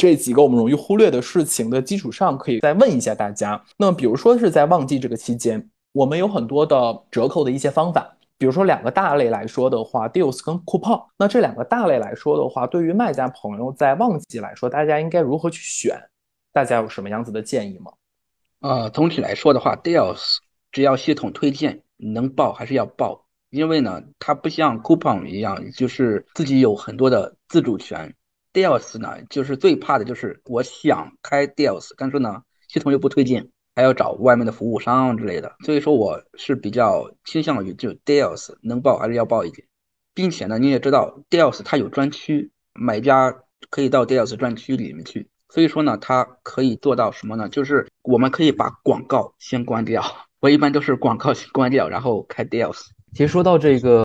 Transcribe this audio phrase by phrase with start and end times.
[0.00, 3.62] 这几个我们容易忽略的事情的基础上，可以再问一下大家。
[3.76, 8.16] 那，比如说是在旺季这个期间，我们有很多的折扣的一些方法。
[8.38, 11.04] 比如说两个大类来说的话，deals 跟 coupon。
[11.18, 15.94] 那这两个大类来说的话，对于卖家朋友在旺季来说，大家应该如何去选？
[16.50, 17.92] 大家有什么样子的建议吗？
[18.60, 20.38] 呃，总体来说的话，deals
[20.72, 28.14] 只要系统推荐能报还是要报，因为呢，它不像 coupon 一样，就是自己有很多的自主权。
[28.52, 35.54] Deals 呢，就是最怕的就是我想开 deals，但是呢，系统又不推荐，还要找外面的服务商之类的。
[35.64, 39.66] 所以说，我是比较倾向于就 deals 能报还是要报一点，
[40.14, 43.34] 并且呢，你也知道 deals 它有专区，买家
[43.70, 45.28] 可以到 deals 专区里面去。
[45.48, 47.48] 所以说呢，它可以做到什么呢？
[47.48, 50.02] 就是我们可以把广告先关掉。
[50.40, 52.86] 我一般都是广告先关掉，然后开 deals。
[53.12, 54.04] 其实说到这个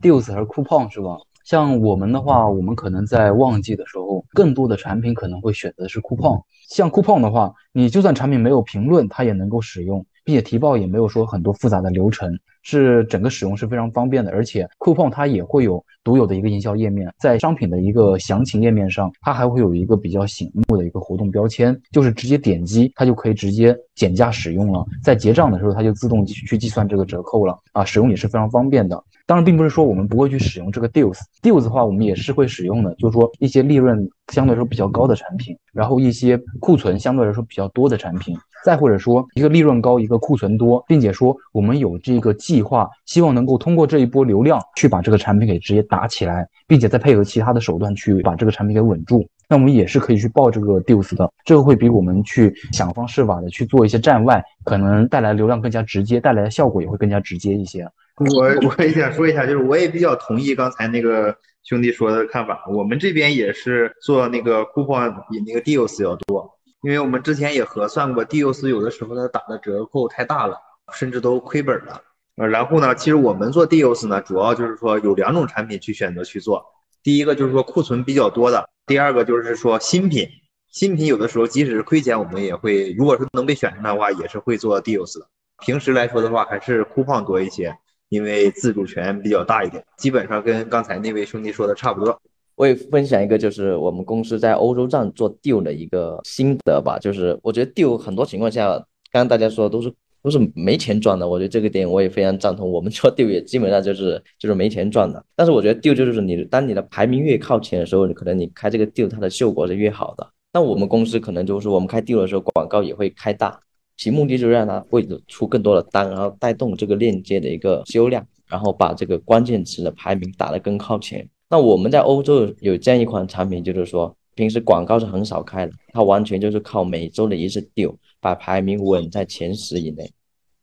[0.00, 1.18] deals 还是 coupon 是吧？
[1.48, 6.42] 像我们的话，我们可能在旺季的时候，更多的产品可能会选择是 coupon。
[6.68, 12.30] 像 coupon 的话，你就算产品没有评论，它也能够使用，并且提报也没有说很多复杂的流程，
[12.62, 14.30] 是整个使用是非常方便的。
[14.30, 29.02] 而且 coupon 它也会有独有的一个营销页面，在商品的一个详情页面上，它还会有一个比较醒目的一个活动标签，就是直接点击它就可以直接减价使用了，在结账的时候它就自动去计算这个折扣了啊，使用也是非常方便的。
[29.24, 32.94] 当然，并不是说我们不会去使用这个 deals，deals 的话，我们也是会使用的。
[32.96, 51.30] 就是说，一些利润相对来说比较高的产品，然后一些库存相对来说比较多的产品，再或者说一个利润高，一个库存多，并且说我们有这个计划，希望能够通过这一波流量去把这个产品给直接打起来，并且再配合其他的手段去把这个产品给稳住，那我们也是可以去报这个 deals 的。
[51.44, 57.88] 这个会比我们去想方设法的去做一些站外，可能带来流量更加直接，带来的效果也会更加直接一些。
[58.16, 62.64] 我我也想说一下，就是我也比较同意刚才那个兄弟说的看法。
[62.68, 70.56] 我们这边也是做那个 coupon 比那个 deals 要多，因为我们之前也核算过，Dios 有的时候它打的折扣太大了，
[70.92, 72.02] 甚至都亏本了。
[72.36, 76.64] 呃，然后呢，其实我们做 Dios 呢，主要就是说有两种产品去选择去做。
[77.02, 80.28] 第一个就是说库存比较多的，第二个就是说新品。
[80.70, 85.26] 新品有的时候即使是亏钱，我们也会，如果说能被选上的话，也是会做 deals 的。
[85.60, 87.76] 平时来说的话，还是 coupon 多一些。
[88.10, 92.18] 因为自主权比较大一点，基本上跟刚才那位兄弟说的差不多。
[92.58, 96.98] 我也分享一个，就是我们公司在欧洲站做 deal 的一个心得吧。
[96.98, 98.70] 就是我觉得 deal 很多情况下，
[99.12, 101.28] 刚刚大家说都是都是没钱赚的。
[101.28, 102.68] 我觉得这个点我也非常赞同。
[102.68, 105.24] 我们做 deal 也基本上就是就是没钱赚的。
[105.36, 110.28] 但是我觉得 deal 就是你当你的排名越靠前的时候，你可能你开这个 deal 它的效果是越好的。
[110.52, 113.60] 那我们公司可能就是我们开 deal 的时候，广告也会开大。
[113.96, 121.28] 其目的就是让它会出更多的单，然后带动这个链接的一个销量，然后把这个关键词的排名打得更靠前。
[121.50, 130.10] 那我们在欧洲有这样一款产品，就是说平时广告是很少开的，它完全就是靠每周的一次 due 把排名稳在前十以内。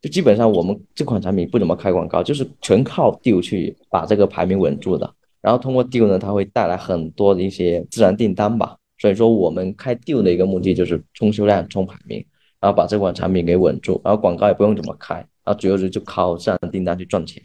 [0.00, 5.12] 就基本上我们这款产品不怎么开广告，就是全靠 due 去把这个排名稳住的。
[5.40, 8.76] 然后通过 due 呢，它会带来很多的一些自然订单吧。
[8.98, 12.24] 所以说我们开 due 的一个目的就是冲销量、冲排名。
[12.60, 17.40] 然后把这款产品给稳住，然后广告也不用怎么开，然后主要是就靠这样的订单去赚钱。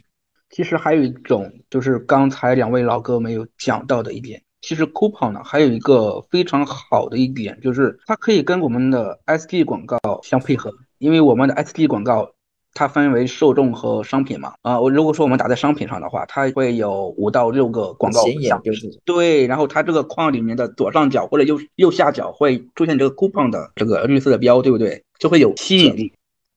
[0.56, 12.32] 其实还有一种就是刚才两位老哥没有讲到的一点，其实 coupon 呢还有一个非常好的一点，就是它可以跟我们的 SD 广告相配合，因为我们的 SD 广告。
[12.76, 14.56] 它分为受众和商品嘛？
[14.64, 18.60] 啊，我如果说我们打在商品上的话，它会有五到六个广告项，
[19.06, 25.04] 对，然后它这个框里面的左上角或者右右下角会出现这个 coupon 的这个绿色的标，对不对？
[25.20, 26.12] 就会有吸引力。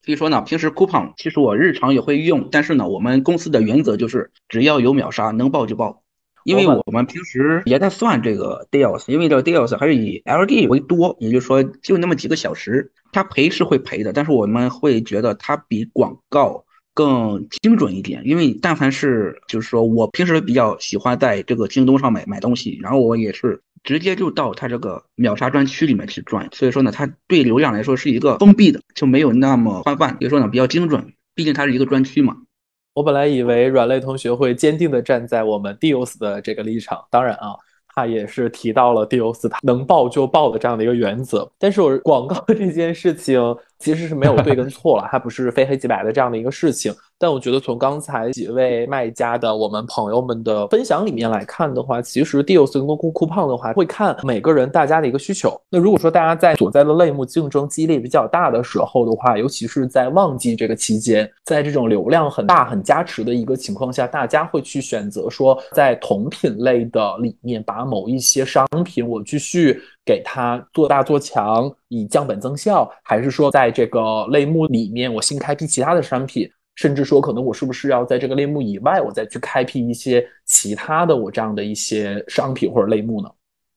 [0.06, 6.02] 所以说呢，平时 coupon 其实我日常也会用，但是呢，我们公司的原则就是只要有秒杀，能报就报。
[6.44, 18.22] 因为我们平时也在算这个 deals，因为这个 deals 还是以 LD 为多，也就是说就那么几个小时，它赔是会赔的，但是我们会觉得它比广告更精准一点。
[18.24, 32.36] 因为但凡是就是说我平时比较喜欢在这个京东上买买东西，然后我也是直接就到它这个秒杀专区里面去转，所以说呢，它对流量来说是一个封闭的，就没有那么宽泛，所以说呢比较精准，毕竟它是一个专区嘛。
[32.94, 37.54] 我本来以为软类同学会坚定的站在我们 Dios 的这个立场，当然啊，
[37.94, 41.48] 他也是提到了 Dios 他能报就报的这样的一个原则。
[41.56, 43.40] 但是我广告这件事情
[43.78, 46.92] 其实是没有对跟错了，它不是非黑即白的这样的一个事情。
[47.18, 55.58] 但我觉得从刚才几位卖家的我们朋友们的分享里面来看的话，其实 deals 跟酷酷胖的话，会看每个人大家的一个需求。
[55.70, 76.46] 那如果说大家在所在的类目竞争激烈比较大的时候的话，尤其是在旺季这个期间，在这种流量很大、很加持的一个情况下，大家会去选择说，在同品类的里面把某一些商品我继续给它做大做强，以降本增效，还是说在这个类目里面我新开辟其他的商品？
[76.76, 83.30] 甚至说，可能我是不是要在这个类目以外，我再去开辟一些其他的我这样的一些商品或者类目呢？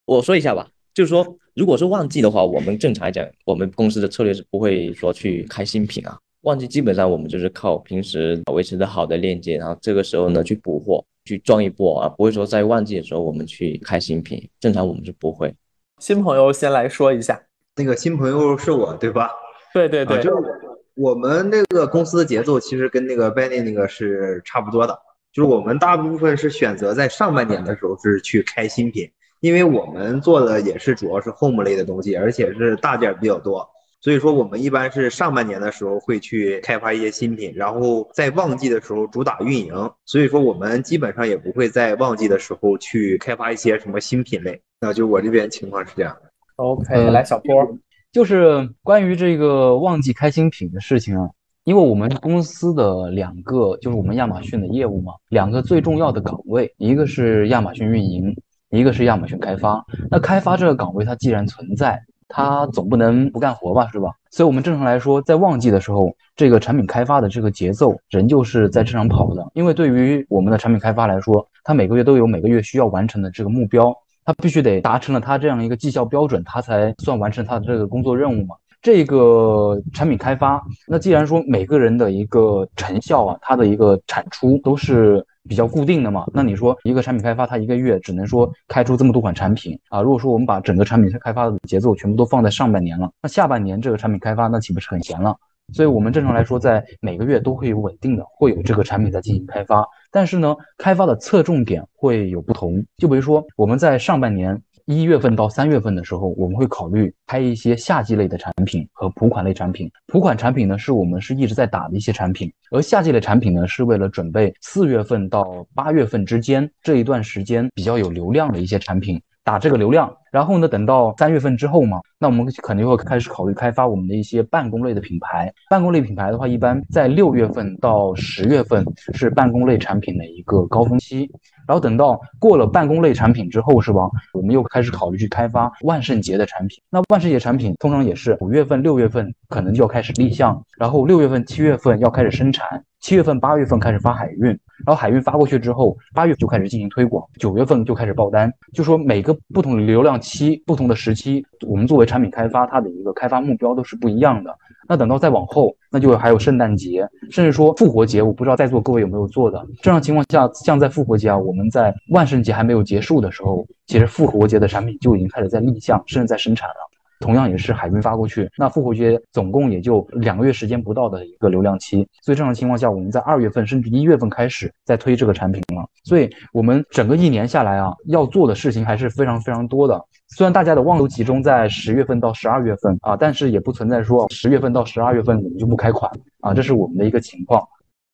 [0.05, 6.17] 我说一下吧，就是说，如果是旺季的话，我们正常来讲，我们公司的策略是不会说去开新品啊。
[6.41, 14.45] 旺季基本上我们就是靠平时维持的好的链接，然后这个时候呢去补货，去赚一波啊，不会说在旺季的时候我们去开新品。
[14.59, 15.53] 正常我们是不会。
[15.99, 17.41] 新朋友先来说一下，
[17.75, 19.29] 那个新朋友是我对吧？
[19.73, 20.68] 对对对，就是我。
[20.99, 24.99] 我们那个公司的节奏其实跟那个 Benny 那个是差不多的，
[25.31, 29.09] 就是我们大部分是选择在上半年的时候是去开新品，
[29.39, 33.65] 因为我们做的也是主要是 home 类的东西，而且是大件比较多，
[34.01, 39.73] 所以说我们一般是上半年的时候会去开发一些新品，然后在旺季的时候主打运营，
[40.03, 44.61] 所以说我们基本上也不会在旺季的时候去开发一些什么新品类。
[44.81, 46.29] 那就我这边情况是这样的。
[46.57, 47.77] OK，来小波。
[48.11, 51.29] 就是关于这个旺季开新品的事情啊，
[51.63, 58.35] 因为我们公司的两个就是我们亚马逊的业务嘛，两个最重要的岗位，一个是亚马逊运营，
[58.71, 59.85] 一个是亚马逊开发。
[60.09, 64.09] 那开发这个岗位它既然存在，它总不能不干活吧，是吧？
[64.31, 73.95] 所以我们正常来说，在旺季的时候，这个产品开发的这个节奏仍旧是在正常跑的，因为对于我们的产品开发来说，它每个月都有每个月需要完成的这个目标。
[74.25, 78.55] 他必须得达成了他这样一个绩效标准，他才算完成他的这个工作任务嘛。
[78.81, 90.01] 这个产品开发，那既然说每个人的一个成效啊，他的一个产出都是比较固定的嘛，那你说一个产品开发，他一个月只能说开出这么多款产品啊？
[90.01, 95.35] 如果说我们把整个产品开发的节奏全部都放在上半年了，那下半年这个产品开发那岂不是很闲了？
[95.73, 102.83] 所以我们正常来说，在每个月都会有稳定的会有这个产品在进行开发，但是呢，开发的侧重点会有不同。
[102.97, 109.89] 就比如说，我们在上半年一月份到三月份的时候，我们会考虑开一些夏季类的产品和普款类产品。
[110.07, 119.21] 普款产品呢，是我们是一直在打的一些产品，而夏季类产品呢，是为了准备四月份到八月份之间这一段时间比较有流量的一些产品。
[119.41, 125.51] 打这个流量，然后呢，等到三月份之后嘛，那我们肯定会开始考虑开发我们的一些办公类的品牌。
[125.69, 131.29] 办公类品牌的话，一般在六月份到十月份是办公类产品的一个高峰期。
[131.69, 134.09] 然后等到过了办公类产品之后，是吧？
[134.33, 136.81] 我们又开始考虑去开发万圣节的产品。
[136.89, 142.83] 那万圣节产品通常也是五月份、六月份可能就要开始立项，然后六月份、七月份要开始生产。
[143.01, 148.51] 七月份、八月份开始发海运，然后海运发过去之后，八月就开始进行推广，九月份就开始爆单。
[148.73, 154.57] 就说每个不同的流量期、不同的时期，我们作为产品开发，它的一个开发目标都是不一样的。
[154.89, 159.63] 那等到再往后，那就还有圣诞节，甚至说复活节，我不知道在座各位有没有做的。
[159.83, 166.98] 这样情况下，像在复活节啊，我们在万圣节还没有结束的时候，其实复活节的产品就已经开始在立项，甚至在生产了。
[167.19, 175.85] 同样也是海运发过去，那复活节总共也就两个月时间不到的一个流量期，所以正常情况下，我们在二月份甚至一月份开始在推这个产品了。
[176.05, 180.01] 所以我们整个一年下来啊，要做的事情还是非常非常多的。
[180.29, 187.61] 虽然大家的望都集中在十月份到十二月份啊，但是也不存在说十月份到十二月份我们就不开款啊，这是我们的一个情况。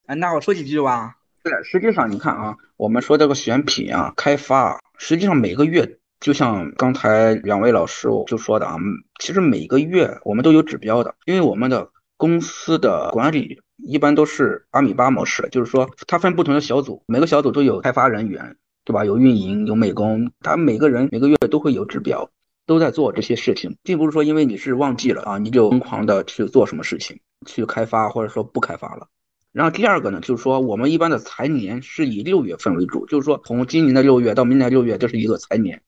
[0.07, 1.16] 哎，那我说几句吧。
[1.44, 6.00] 对，实际上你看啊，我们说这个选品啊、开发，实际上每个月。
[6.19, 8.77] 就像刚才两位老师我就说的啊，
[9.19, 19.06] 其实每个月我们都有指标的，因为我们的公司的管理一般都是阿米巴模式，就是说它分不同的小组，每个小组都有开发人员，对吧？
[19.06, 22.30] 有运营，有美工，他每个人每个月都会有指标，
[22.66, 29.07] 都在做这些事情，并不是说因为你是旺季了啊，你就疯狂的去做什么事情，去开发或者说不开发了。
[29.51, 35.81] 然后第二个呢，就是说我们一般的财年是以六月份为主，就是说从今年的六月到明年六月，这是一个财年。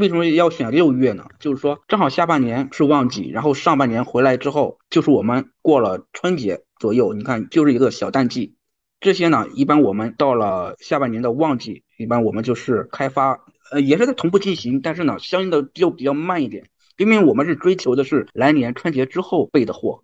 [0.00, 1.26] 为什么要选六月呢？
[1.38, 8.56] 就是说，正好下半年是旺季，然后上半年回来之后，就是我们过了春节左右，你看就是一个小淡季。
[8.98, 13.40] 这些呢，一般我们到了下半年的旺季，一般我们就是开发，
[13.70, 16.64] 呃，也是在同步进行，但是呢，相应的就比较慢一点，
[16.96, 20.02] 因为我们是追求的是来年春节之后备的货。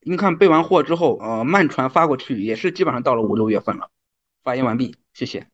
[0.00, 3.90] 你看备完货之后，呃，慢船发过去也是基本上到了五六月份了。
[4.42, 5.46] 发言完毕，谢谢。